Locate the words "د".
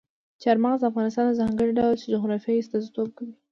0.81-0.85, 1.27-1.33